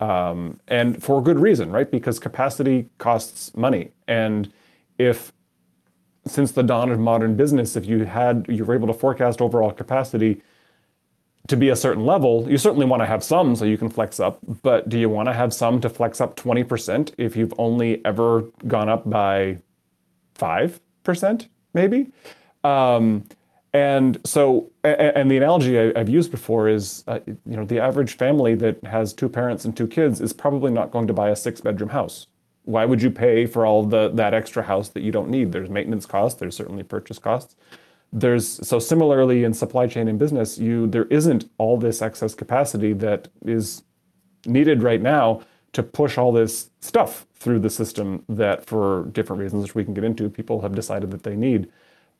Um, 0.00 0.60
and 0.68 1.02
for 1.02 1.22
good 1.22 1.40
reason, 1.40 1.70
right? 1.72 1.90
Because 1.90 2.18
capacity 2.18 2.88
costs 2.98 3.56
money. 3.56 3.90
And 4.06 4.52
if 4.96 5.32
since 6.26 6.52
the 6.52 6.62
dawn 6.62 6.90
of 6.90 6.98
modern 7.00 7.36
business, 7.36 7.74
if 7.74 7.86
you 7.86 8.04
had 8.04 8.46
you 8.48 8.64
were 8.64 8.74
able 8.74 8.86
to 8.86 8.92
forecast 8.92 9.40
overall 9.40 9.72
capacity, 9.72 10.42
to 11.48 11.56
be 11.56 11.70
a 11.70 11.76
certain 11.76 12.04
level, 12.04 12.46
you 12.48 12.58
certainly 12.58 12.86
want 12.86 13.02
to 13.02 13.06
have 13.06 13.24
some 13.24 13.56
so 13.56 13.64
you 13.64 13.78
can 13.78 13.88
flex 13.88 14.20
up, 14.20 14.38
but 14.62 14.88
do 14.88 14.98
you 14.98 15.08
want 15.08 15.28
to 15.28 15.32
have 15.32 15.52
some 15.52 15.80
to 15.80 15.88
flex 15.88 16.20
up 16.20 16.36
20% 16.36 17.12
if 17.16 17.36
you've 17.36 17.54
only 17.58 18.04
ever 18.04 18.42
gone 18.66 18.88
up 18.88 19.08
by 19.08 19.58
5%, 20.38 21.48
maybe? 21.72 22.12
Um, 22.62 23.24
and 23.72 24.20
so, 24.24 24.70
and 24.84 25.30
the 25.30 25.38
analogy 25.38 25.78
I, 25.78 25.98
have 25.98 26.08
used 26.08 26.30
before 26.30 26.68
is, 26.68 27.02
uh, 27.06 27.20
you 27.26 27.38
know, 27.56 27.64
the 27.64 27.80
average 27.80 28.16
family 28.16 28.54
that 28.56 28.82
has 28.84 29.14
two 29.14 29.28
parents 29.28 29.64
and 29.64 29.76
two 29.76 29.86
kids 29.86 30.20
is 30.20 30.32
probably 30.32 30.70
not 30.70 30.90
going 30.90 31.06
to 31.06 31.12
buy 31.14 31.30
a 31.30 31.36
six-bedroom 31.36 31.90
house. 31.90 32.26
Why 32.64 32.84
would 32.84 33.00
you 33.00 33.10
pay 33.10 33.46
for 33.46 33.64
all 33.64 33.84
the 33.84 34.10
that 34.10 34.34
extra 34.34 34.62
house 34.62 34.90
that 34.90 35.02
you 35.02 35.10
don't 35.10 35.30
need? 35.30 35.52
There's 35.52 35.70
maintenance 35.70 36.04
costs. 36.04 36.38
There's 36.38 36.56
certainly 36.56 36.82
purchase 36.82 37.18
costs 37.18 37.56
there's 38.12 38.66
so 38.66 38.78
similarly 38.78 39.44
in 39.44 39.52
supply 39.52 39.86
chain 39.86 40.08
and 40.08 40.18
business 40.18 40.58
you 40.58 40.86
there 40.86 41.04
isn't 41.04 41.50
all 41.58 41.76
this 41.76 42.00
excess 42.00 42.34
capacity 42.34 42.94
that 42.94 43.28
is 43.44 43.82
needed 44.46 44.82
right 44.82 45.02
now 45.02 45.40
to 45.72 45.82
push 45.82 46.16
all 46.16 46.32
this 46.32 46.70
stuff 46.80 47.26
through 47.34 47.58
the 47.58 47.70
system 47.70 48.24
that 48.28 48.64
for 48.64 49.04
different 49.12 49.40
reasons 49.40 49.62
which 49.62 49.74
we 49.74 49.84
can 49.84 49.94
get 49.94 50.04
into 50.04 50.28
people 50.30 50.60
have 50.62 50.74
decided 50.74 51.10
that 51.10 51.22
they 51.22 51.36
need. 51.36 51.70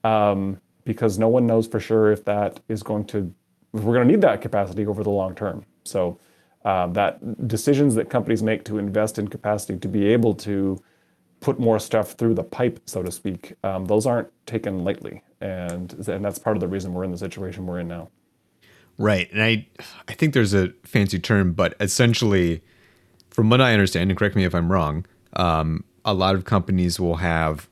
Um, 0.04 0.60
because 0.88 1.18
no 1.18 1.28
one 1.28 1.46
knows 1.46 1.66
for 1.66 1.78
sure 1.78 2.10
if 2.10 2.24
that 2.24 2.60
is 2.68 2.82
going 2.82 3.04
to 3.04 3.32
if 3.74 3.82
we're 3.82 3.92
going 3.92 4.08
to 4.08 4.10
need 4.10 4.22
that 4.22 4.40
capacity 4.40 4.86
over 4.86 5.02
the 5.02 5.10
long 5.10 5.34
term. 5.34 5.62
So 5.84 6.18
uh, 6.64 6.86
that 6.88 7.46
decisions 7.46 7.94
that 7.96 8.08
companies 8.08 8.42
make 8.42 8.64
to 8.64 8.78
invest 8.78 9.18
in 9.18 9.28
capacity 9.28 9.78
to 9.78 9.86
be 9.86 10.06
able 10.06 10.32
to 10.36 10.82
put 11.40 11.60
more 11.60 11.78
stuff 11.78 12.12
through 12.12 12.34
the 12.34 12.42
pipe, 12.42 12.80
so 12.86 13.02
to 13.02 13.12
speak, 13.12 13.52
um, 13.62 13.84
those 13.84 14.06
aren't 14.06 14.28
taken 14.46 14.82
lightly, 14.82 15.22
and 15.40 15.92
and 16.08 16.24
that's 16.24 16.38
part 16.38 16.56
of 16.56 16.60
the 16.60 16.68
reason 16.68 16.94
we're 16.94 17.04
in 17.04 17.12
the 17.12 17.18
situation 17.18 17.66
we're 17.66 17.80
in 17.80 17.88
now. 17.88 18.10
Right, 18.96 19.30
and 19.32 19.42
I 19.42 19.66
I 20.08 20.12
think 20.14 20.34
there's 20.34 20.54
a 20.54 20.70
fancy 20.84 21.18
term, 21.18 21.52
but 21.52 21.74
essentially, 21.80 22.62
from 23.30 23.50
what 23.50 23.60
I 23.60 23.72
understand, 23.72 24.10
and 24.10 24.18
correct 24.18 24.34
me 24.34 24.44
if 24.44 24.54
I'm 24.54 24.70
wrong, 24.72 25.06
um, 25.34 25.84
a 26.04 26.14
lot 26.14 26.34
of 26.34 26.44
companies 26.44 26.98
will 26.98 27.16
have, 27.16 27.68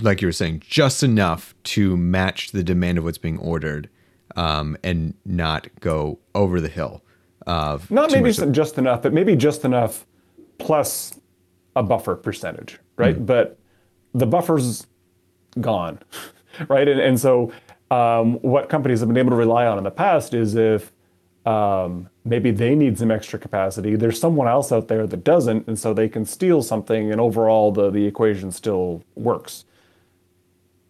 like 0.00 0.22
you 0.22 0.28
were 0.28 0.32
saying, 0.32 0.62
just 0.66 1.02
enough 1.02 1.54
to 1.64 1.96
match 1.96 2.52
the 2.52 2.62
demand 2.62 2.98
of 2.98 3.04
what's 3.04 3.18
being 3.18 3.38
ordered, 3.38 3.90
um, 4.36 4.76
and 4.82 5.14
not 5.24 5.68
go 5.80 6.18
over 6.34 6.60
the 6.60 6.68
hill. 6.68 7.02
Of 7.46 7.90
Not 7.90 8.10
maybe 8.10 8.32
just 8.32 8.78
enough, 8.78 9.02
but 9.02 9.12
maybe 9.12 9.36
just 9.36 9.66
enough 9.66 10.06
plus 10.58 11.18
a 11.76 11.82
buffer 11.82 12.16
percentage, 12.16 12.78
right? 12.96 13.24
But 13.24 13.58
the 14.14 14.26
buffer's 14.26 14.86
gone, 15.60 15.98
right? 16.68 16.88
And, 16.88 17.00
and 17.00 17.18
so 17.18 17.52
um, 17.90 18.34
what 18.42 18.68
companies 18.68 19.00
have 19.00 19.08
been 19.08 19.18
able 19.18 19.30
to 19.30 19.36
rely 19.36 19.66
on 19.66 19.78
in 19.78 19.84
the 19.84 19.90
past 19.90 20.34
is 20.34 20.54
if 20.54 20.92
um, 21.46 22.08
maybe 22.24 22.50
they 22.50 22.74
need 22.74 22.98
some 22.98 23.10
extra 23.10 23.38
capacity, 23.38 23.96
there's 23.96 24.18
someone 24.18 24.48
else 24.48 24.72
out 24.72 24.88
there 24.88 25.06
that 25.06 25.24
doesn't, 25.24 25.66
and 25.66 25.78
so 25.78 25.92
they 25.92 26.08
can 26.08 26.24
steal 26.24 26.62
something, 26.62 27.12
and 27.12 27.20
overall 27.20 27.70
the, 27.70 27.90
the 27.90 28.06
equation 28.06 28.50
still 28.50 29.02
works. 29.14 29.64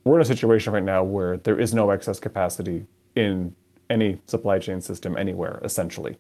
We're 0.05 0.17
in 0.17 0.23
a 0.23 0.27
situation 0.27 0.73
right 0.73 0.83
now 0.83 1.03
where 1.03 1.39
there 1.39 1.59
is 1.59 1.75
no 1.75 1.91
excess 1.91 2.21
capacity 2.21 2.87
in 3.17 3.55
any 3.91 4.21
supply 4.27 4.59
chain 4.59 4.81
system 4.81 5.17
anywhere, 5.17 5.61
essentially. 5.65 6.19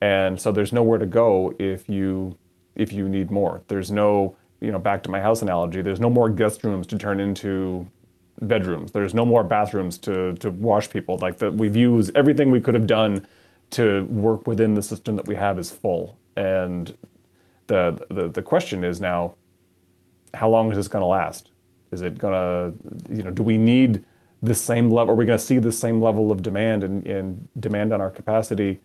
And 0.00 0.40
so 0.40 0.52
there's 0.52 0.72
nowhere 0.72 0.98
to 0.98 1.06
go 1.06 1.54
if 1.58 1.88
you 1.88 2.36
if 2.74 2.92
you 2.92 3.08
need 3.08 3.30
more. 3.30 3.62
There's 3.68 3.90
no, 3.90 4.34
you 4.60 4.72
know, 4.72 4.78
back 4.78 5.02
to 5.04 5.10
my 5.10 5.20
house 5.20 5.42
analogy, 5.42 5.82
there's 5.82 6.00
no 6.00 6.10
more 6.10 6.28
guest 6.28 6.64
rooms 6.64 6.86
to 6.88 6.98
turn 6.98 7.20
into 7.20 7.86
bedrooms. 8.46 8.92
There's 8.92 9.14
no 9.14 9.24
more 9.24 9.44
bathrooms 9.44 9.98
to 9.98 10.34
to 10.34 10.50
wash 10.50 10.90
people. 10.90 11.18
Like 11.18 11.38
that 11.38 11.54
we've 11.54 11.76
used 11.76 12.16
everything 12.16 12.50
we 12.50 12.60
could 12.60 12.74
have 12.74 12.86
done 12.86 13.26
to 13.70 14.04
work 14.04 14.46
within 14.46 14.74
the 14.74 14.82
system 14.82 15.16
that 15.16 15.26
we 15.26 15.34
have 15.36 15.58
is 15.58 15.70
full. 15.70 16.18
And 16.36 16.96
the 17.66 18.04
the, 18.10 18.28
the 18.28 18.42
question 18.42 18.84
is 18.84 19.00
now, 19.00 19.34
how 20.34 20.48
long 20.48 20.70
is 20.70 20.76
this 20.76 20.88
going 20.88 21.02
to 21.02 21.06
last? 21.06 21.50
Is 21.90 22.02
it 22.02 22.18
going 22.18 22.32
to, 22.32 23.14
you 23.14 23.22
know, 23.22 23.30
do 23.30 23.42
we 23.42 23.58
need 23.58 24.04
the 24.42 24.54
same 24.54 24.90
level? 24.90 25.12
Are 25.12 25.16
we 25.16 25.26
going 25.26 25.38
to 25.38 25.44
see 25.44 25.58
the 25.58 25.72
same 25.72 26.00
level 26.00 26.32
of 26.32 26.42
demand 26.42 26.84
and, 26.84 27.06
and 27.06 27.48
demand 27.60 27.92
on 27.92 28.00
our 28.00 28.10
capacity 28.10 28.80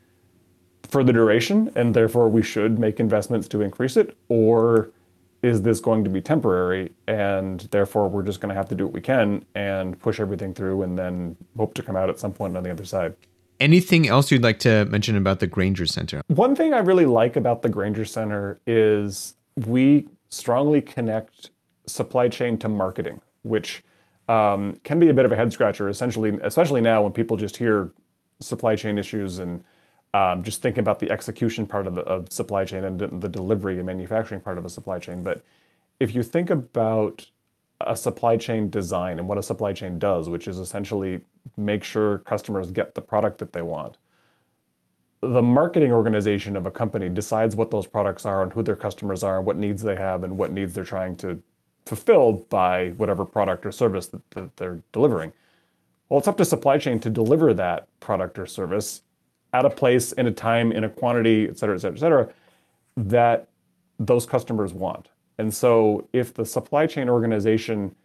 for 0.89 1.03
the 1.03 1.11
duration, 1.11 1.71
and 1.75 1.93
therefore 1.93 2.29
we 2.29 2.41
should 2.41 2.79
make 2.79 2.99
investments 2.99 3.47
to 3.49 3.61
increase 3.61 3.97
it, 3.97 4.15
or 4.29 4.91
is 5.41 5.61
this 5.61 5.79
going 5.79 6.03
to 6.03 6.09
be 6.09 6.21
temporary, 6.21 6.91
and 7.07 7.61
therefore 7.71 8.09
we're 8.09 8.23
just 8.23 8.41
going 8.41 8.49
to 8.49 8.55
have 8.55 8.67
to 8.69 8.75
do 8.75 8.85
what 8.85 8.93
we 8.93 9.01
can 9.01 9.45
and 9.55 9.99
push 9.99 10.19
everything 10.19 10.53
through, 10.53 10.81
and 10.83 10.97
then 10.97 11.35
hope 11.55 11.73
to 11.75 11.83
come 11.83 11.95
out 11.95 12.09
at 12.09 12.19
some 12.19 12.33
point 12.33 12.57
on 12.57 12.63
the 12.63 12.71
other 12.71 12.85
side? 12.85 13.15
Anything 13.59 14.07
else 14.07 14.31
you'd 14.31 14.43
like 14.43 14.59
to 14.59 14.85
mention 14.85 15.15
about 15.15 15.39
the 15.39 15.47
Grainger 15.47 15.85
Center? 15.85 16.21
One 16.27 16.55
thing 16.55 16.73
I 16.73 16.79
really 16.79 17.05
like 17.05 17.35
about 17.35 17.61
the 17.61 17.69
Grainger 17.69 18.05
Center 18.05 18.59
is 18.67 19.35
we 19.55 20.07
strongly 20.29 20.81
connect 20.81 21.51
supply 21.87 22.29
chain 22.29 22.57
to 22.59 22.69
marketing, 22.69 23.21
which 23.43 23.83
um, 24.29 24.79
can 24.83 24.99
be 24.99 25.09
a 25.09 25.13
bit 25.13 25.25
of 25.25 25.31
a 25.31 25.35
head 25.35 25.51
scratcher. 25.53 25.89
Essentially, 25.89 26.37
especially 26.43 26.81
now 26.81 27.01
when 27.01 27.13
people 27.13 27.37
just 27.37 27.57
hear 27.57 27.91
supply 28.39 28.75
chain 28.75 28.97
issues 28.97 29.39
and 29.39 29.63
um, 30.17 30.43
just 30.43 30.61
thinking 30.61 30.79
about 30.79 30.99
the 30.99 31.11
execution 31.11 31.65
part 31.67 31.87
of 31.87 31.95
the 31.95 32.01
of 32.01 32.31
supply 32.31 32.65
chain 32.65 32.83
and 32.83 32.99
the, 32.99 33.29
delivery 33.29 33.77
and 33.77 33.85
manufacturing 33.85 34.41
part 34.41 34.57
of 34.57 34.65
a 34.65 34.69
supply 34.69 34.99
chain. 34.99 35.23
But 35.23 35.43
if 35.99 36.15
you 36.15 36.23
think 36.23 36.49
about 36.49 37.25
a 37.81 37.95
supply 37.95 38.37
chain 38.37 38.69
design 38.69 39.19
and 39.19 39.27
what 39.27 39.37
a 39.37 39.43
supply 39.43 39.73
chain 39.73 39.99
does, 39.99 40.29
which 40.29 40.47
is 40.47 40.57
essentially 40.59 41.21
make 41.55 41.83
sure 41.83 42.19
customers 42.19 42.71
get 42.71 42.95
the 42.95 43.01
product 43.01 43.37
that 43.39 43.53
they 43.53 43.61
want 43.61 43.97
the 45.21 45.41
marketing 45.41 45.91
organization 45.91 46.55
of 46.55 46.65
a 46.65 46.71
company 46.71 47.09
decides 47.09 47.55
what 47.55 47.71
those 47.71 47.87
products 47.87 48.25
are 48.25 48.43
and 48.43 48.53
who 48.53 48.61
their 48.61 48.75
customers 48.75 49.23
are 49.23 49.37
and 49.37 49.45
what 49.45 49.57
needs 49.57 49.81
they 49.81 49.95
have 49.95 50.23
and 50.23 50.37
what 50.37 50.51
needs 50.51 50.73
they're 50.73 50.83
trying 50.83 51.15
to 51.15 51.41
fulfill 51.85 52.33
by 52.49 52.89
whatever 52.91 53.25
product 53.25 53.65
or 53.65 53.71
service 53.71 54.07
that, 54.07 54.29
that 54.31 54.55
they're 54.57 54.81
delivering. 54.91 55.33
Well, 56.09 56.19
it's 56.19 56.27
up 56.27 56.37
to 56.37 56.45
supply 56.45 56.77
chain 56.77 56.99
to 56.99 57.09
deliver 57.09 57.53
that 57.55 57.87
product 57.99 58.37
or 58.37 58.45
service 58.45 59.01
at 59.53 59.65
a 59.65 59.69
place, 59.69 60.11
in 60.13 60.27
a 60.27 60.31
time, 60.31 60.71
in 60.71 60.83
a 60.83 60.89
quantity, 60.89 61.47
et 61.47 61.57
cetera, 61.57 61.75
et 61.75 61.79
cetera, 61.79 61.97
et 61.97 61.99
cetera, 61.99 62.29
that 62.97 63.47
those 63.99 64.25
customers 64.25 64.73
want. 64.73 65.09
And 65.37 65.53
so 65.53 66.07
if 66.13 66.33
the 66.33 66.45
supply 66.45 66.87
chain 66.87 67.09
organization 67.09 67.95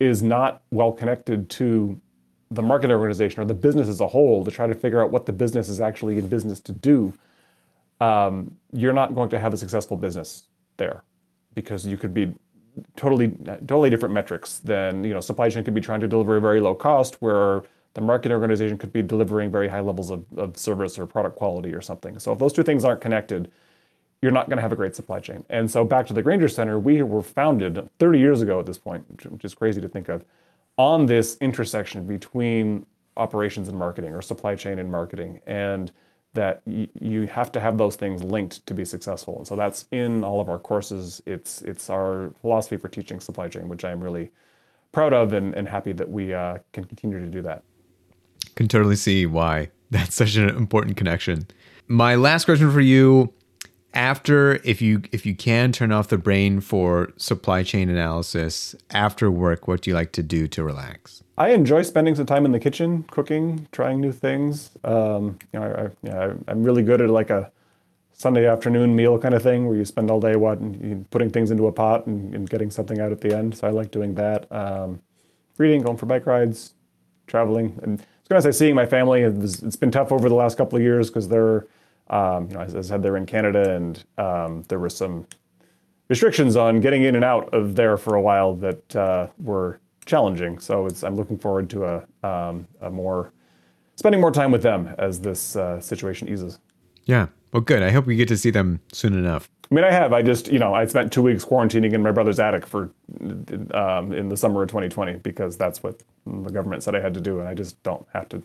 is 0.00 0.22
not 0.22 0.62
well 0.70 0.92
connected 0.92 1.48
to 1.50 2.00
the 2.50 2.62
market 2.62 2.90
organization 2.90 3.42
or 3.42 3.44
the 3.44 3.54
business 3.54 3.88
as 3.88 4.00
a 4.00 4.06
whole 4.06 4.44
to 4.44 4.50
try 4.50 4.66
to 4.66 4.74
figure 4.74 5.02
out 5.02 5.10
what 5.10 5.26
the 5.26 5.32
business 5.32 5.68
is 5.68 5.80
actually 5.80 6.18
in 6.18 6.28
business 6.28 6.60
to 6.60 6.72
do, 6.72 7.12
um, 8.00 8.56
you're 8.72 8.92
not 8.92 9.14
going 9.14 9.28
to 9.30 9.38
have 9.38 9.52
a 9.52 9.56
successful 9.56 9.96
business 9.96 10.44
there 10.76 11.02
because 11.54 11.86
you 11.86 11.96
could 11.96 12.12
be 12.12 12.34
totally 12.96 13.28
totally 13.66 13.88
different 13.88 14.12
metrics 14.12 14.58
than 14.58 15.04
you 15.04 15.14
know 15.14 15.20
supply 15.20 15.48
chain 15.48 15.62
could 15.62 15.74
be 15.74 15.80
trying 15.80 16.00
to 16.00 16.08
deliver 16.08 16.36
a 16.36 16.40
very 16.40 16.60
low 16.60 16.74
cost 16.74 17.14
where 17.20 17.62
the 17.94 18.00
marketing 18.00 18.32
organization 18.32 18.76
could 18.76 18.92
be 18.92 19.02
delivering 19.02 19.50
very 19.50 19.68
high 19.68 19.80
levels 19.80 20.10
of, 20.10 20.24
of 20.36 20.56
service 20.56 20.98
or 20.98 21.06
product 21.06 21.36
quality 21.36 21.72
or 21.72 21.80
something. 21.80 22.18
So 22.18 22.32
if 22.32 22.38
those 22.38 22.52
two 22.52 22.62
things 22.62 22.84
aren't 22.84 23.00
connected 23.00 23.50
you're 24.22 24.32
not 24.32 24.48
going 24.48 24.56
to 24.56 24.62
have 24.62 24.72
a 24.72 24.76
great 24.76 24.96
supply 24.96 25.20
chain. 25.20 25.44
And 25.50 25.70
so 25.70 25.84
back 25.84 26.06
to 26.06 26.14
the 26.14 26.22
grainger 26.22 26.48
center 26.48 26.78
we 26.78 27.02
were 27.02 27.22
founded 27.22 27.88
30 27.98 28.18
years 28.18 28.40
ago 28.42 28.58
at 28.58 28.66
this 28.66 28.78
point 28.78 29.04
which 29.30 29.44
is 29.44 29.54
crazy 29.54 29.80
to 29.80 29.88
think 29.88 30.08
of 30.08 30.24
on 30.78 31.06
this 31.06 31.36
intersection 31.40 32.06
between 32.06 32.86
operations 33.16 33.68
and 33.68 33.78
marketing 33.78 34.12
or 34.12 34.22
supply 34.22 34.56
chain 34.56 34.78
and 34.78 34.90
marketing 34.90 35.40
and 35.46 35.92
that 36.32 36.62
you 36.66 37.28
have 37.28 37.52
to 37.52 37.60
have 37.60 37.78
those 37.78 37.94
things 37.94 38.24
linked 38.24 38.66
to 38.66 38.74
be 38.74 38.84
successful. 38.84 39.36
And 39.38 39.46
so 39.46 39.54
that's 39.54 39.86
in 39.92 40.24
all 40.24 40.40
of 40.40 40.48
our 40.48 40.58
courses. 40.58 41.22
It's 41.26 41.62
it's 41.62 41.88
our 41.90 42.32
philosophy 42.40 42.76
for 42.76 42.88
teaching 42.88 43.20
supply 43.20 43.46
chain 43.48 43.68
which 43.68 43.84
i'm 43.84 44.02
really 44.02 44.30
proud 44.90 45.12
of 45.12 45.32
and, 45.32 45.54
and 45.54 45.68
happy 45.68 45.92
that 45.92 46.08
we 46.08 46.32
uh, 46.32 46.58
can 46.72 46.84
continue 46.84 47.20
to 47.20 47.26
do 47.26 47.42
that 47.42 47.62
Can 48.54 48.68
totally 48.68 48.96
see 48.96 49.26
why 49.26 49.70
that's 49.90 50.14
such 50.14 50.36
an 50.36 50.48
important 50.50 50.96
connection. 50.96 51.46
My 51.88 52.14
last 52.14 52.44
question 52.46 52.70
for 52.70 52.80
you 52.80 53.32
after 53.92 54.54
if 54.64 54.82
you 54.82 55.02
if 55.12 55.24
you 55.24 55.34
can 55.36 55.70
turn 55.70 55.92
off 55.92 56.08
the 56.08 56.18
brain 56.18 56.60
for 56.60 57.12
supply 57.16 57.62
chain 57.62 57.88
analysis 57.88 58.74
after 58.90 59.30
work 59.30 59.68
what 59.68 59.82
do 59.82 59.90
you 59.90 59.94
like 59.94 60.10
to 60.10 60.20
do 60.22 60.48
to 60.48 60.64
relax 60.64 61.22
I 61.38 61.50
enjoy 61.50 61.82
spending 61.82 62.14
some 62.14 62.26
time 62.26 62.44
in 62.44 62.52
the 62.52 62.60
kitchen, 62.60 63.04
cooking, 63.10 63.66
trying 63.72 64.00
new 64.00 64.12
things. 64.12 64.70
Um, 64.84 65.36
you 65.52 65.58
know, 65.58 65.66
I, 65.66 65.82
I, 65.82 65.88
yeah, 66.04 66.32
I- 66.32 66.50
I'm 66.52 66.62
really 66.62 66.84
good 66.84 67.00
at 67.00 67.10
like 67.10 67.28
a 67.28 67.50
Sunday 68.12 68.46
afternoon 68.46 68.94
meal 68.94 69.18
kind 69.18 69.34
of 69.34 69.42
thing, 69.42 69.66
where 69.66 69.76
you 69.76 69.84
spend 69.84 70.12
all 70.12 70.20
day 70.20 70.36
what 70.36 70.60
you- 70.62 71.04
putting 71.10 71.30
things 71.30 71.50
into 71.50 71.66
a 71.66 71.72
pot 71.72 72.06
and, 72.06 72.32
and 72.36 72.48
getting 72.48 72.70
something 72.70 73.00
out 73.00 73.10
at 73.10 73.20
the 73.20 73.36
end. 73.36 73.56
So 73.56 73.66
I 73.66 73.72
like 73.72 73.90
doing 73.90 74.14
that. 74.14 74.46
Um, 74.52 75.00
reading, 75.58 75.82
going 75.82 75.96
for 75.96 76.06
bike 76.06 76.24
rides, 76.24 76.74
traveling, 77.26 77.80
and 77.82 78.00
was 78.24 78.28
going 78.28 78.42
to 78.42 78.52
say 78.52 78.58
seeing 78.66 78.74
my 78.74 78.86
family. 78.86 79.22
It 79.22 79.36
it's 79.36 79.76
been 79.76 79.90
tough 79.90 80.12
over 80.12 80.28
the 80.28 80.34
last 80.34 80.56
couple 80.56 80.76
of 80.76 80.82
years 80.82 81.08
because 81.10 81.28
they're, 81.28 81.66
um, 82.08 82.48
you 82.48 82.54
know, 82.54 82.60
as 82.60 82.74
I 82.74 82.80
said, 82.80 83.02
they're 83.02 83.16
in 83.16 83.26
Canada, 83.26 83.74
and 83.74 84.04
um, 84.18 84.64
there 84.68 84.78
were 84.78 84.90
some 84.90 85.26
restrictions 86.08 86.56
on 86.56 86.80
getting 86.80 87.02
in 87.02 87.14
and 87.14 87.24
out 87.24 87.52
of 87.52 87.76
there 87.76 87.96
for 87.96 88.14
a 88.14 88.20
while 88.20 88.54
that 88.56 88.96
uh, 88.96 89.26
were 89.38 89.80
challenging. 90.06 90.58
So 90.58 90.88
I'm 91.02 91.16
looking 91.16 91.38
forward 91.38 91.70
to 91.70 91.84
a, 91.84 92.26
um, 92.26 92.66
a 92.80 92.90
more 92.90 93.32
spending 93.96 94.20
more 94.20 94.30
time 94.32 94.50
with 94.50 94.62
them 94.62 94.94
as 94.98 95.20
this 95.20 95.56
uh, 95.56 95.80
situation 95.80 96.28
eases. 96.28 96.58
yeah 97.04 97.26
well 97.52 97.60
good 97.60 97.82
i 97.82 97.90
hope 97.90 98.06
we 98.06 98.16
get 98.16 98.28
to 98.28 98.36
see 98.36 98.50
them 98.50 98.80
soon 98.92 99.14
enough 99.14 99.48
I 99.70 99.74
mean, 99.74 99.84
I 99.84 99.90
have. 99.90 100.12
I 100.12 100.22
just, 100.22 100.48
you 100.48 100.58
know, 100.58 100.74
I 100.74 100.84
spent 100.86 101.12
two 101.12 101.22
weeks 101.22 101.44
quarantining 101.44 101.92
in 101.92 102.02
my 102.02 102.10
brother's 102.12 102.38
attic 102.38 102.66
for 102.66 102.90
um, 103.72 104.12
in 104.12 104.28
the 104.28 104.36
summer 104.36 104.62
of 104.62 104.68
2020 104.68 105.14
because 105.16 105.56
that's 105.56 105.82
what 105.82 106.02
the 106.26 106.50
government 106.50 106.82
said 106.82 106.94
I 106.94 107.00
had 107.00 107.14
to 107.14 107.20
do, 107.20 107.40
and 107.40 107.48
I 107.48 107.54
just 107.54 107.82
don't 107.82 108.06
have 108.12 108.28
to. 108.30 108.42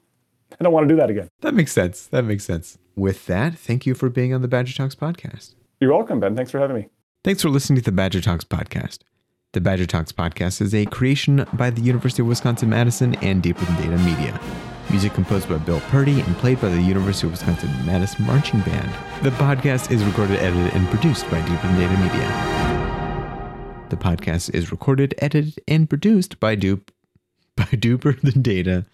I 0.60 0.64
don't 0.64 0.74
want 0.74 0.88
to 0.88 0.94
do 0.94 1.00
that 1.00 1.10
again. 1.10 1.30
that 1.42 1.54
makes 1.54 1.72
sense 1.72 2.08
that 2.08 2.24
makes 2.26 2.44
sense 2.44 2.80
with 2.96 3.28
that 3.28 3.54
thank 3.56 3.86
you 3.86 3.94
for 3.94 4.10
being 4.10 4.34
on 4.34 4.42
the 4.42 4.48
badger 4.48 4.74
talks 4.74 4.96
podcast 4.96 5.54
You're 5.80 5.94
welcome, 5.94 6.20
Ben. 6.20 6.36
Thanks 6.36 6.50
for 6.50 6.58
having 6.60 6.76
me. 6.76 6.88
Thanks 7.24 7.42
for 7.44 7.50
listening 7.50 7.78
to 7.78 7.84
the 7.84 7.92
Badger 7.92 8.22
Talks 8.22 8.46
podcast. 8.46 9.00
The 9.52 9.60
Badger 9.62 9.86
Talks 9.86 10.12
podcast 10.14 10.62
is 10.62 10.74
a 10.74 10.86
creation 10.86 11.46
by 11.54 11.70
the 11.70 11.82
University 11.82 12.22
of 12.22 12.28
Wisconsin 12.30 12.70
Madison 12.70 13.14
and 13.16 13.44
Deeper 13.44 13.66
Than 13.66 13.76
Data 13.76 13.98
Media. 13.98 14.40
Music 14.90 15.14
composed 15.14 15.48
by 15.48 15.58
Bill 15.58 15.80
Purdy 15.82 16.22
and 16.22 16.36
played 16.38 16.60
by 16.60 16.70
the 16.70 16.82
University 16.82 17.28
of 17.28 17.32
Wisconsin 17.32 17.70
Madison 17.86 18.26
Marching 18.26 18.62
Band. 18.62 18.90
The 19.24 19.30
podcast 19.30 19.92
is 19.92 20.04
recorded, 20.04 20.40
edited, 20.40 20.74
and 20.74 20.88
produced 20.90 21.30
by 21.30 21.40
Than 21.42 21.80
Data 21.80 21.98
Media. 22.02 23.86
The 23.90 23.98
podcast 23.98 24.54
is 24.54 24.72
recorded, 24.72 25.14
edited, 25.20 25.62
and 25.68 25.88
produced 25.88 26.40
by 26.40 26.56
Dupe 26.56 26.92
by 27.56 27.66
Duper 27.66 28.20
Than 28.20 28.42
Data 28.42 28.86